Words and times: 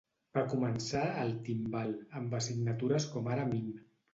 Va 0.37 0.43
començar 0.53 1.01
a 1.09 1.25
El 1.25 1.35
Timbal, 1.49 1.93
amb 2.21 2.35
assignatures 2.41 3.07
com 3.15 3.31
ara 3.37 3.49
mim. 3.55 3.71